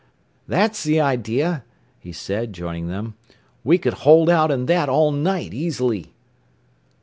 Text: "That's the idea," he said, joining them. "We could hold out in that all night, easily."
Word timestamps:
"That's 0.47 0.83
the 0.83 0.99
idea," 0.99 1.63
he 1.99 2.11
said, 2.11 2.53
joining 2.53 2.87
them. 2.87 3.13
"We 3.63 3.77
could 3.77 3.93
hold 4.01 4.31
out 4.31 4.49
in 4.49 4.65
that 4.65 4.89
all 4.89 5.11
night, 5.11 5.53
easily." 5.53 6.15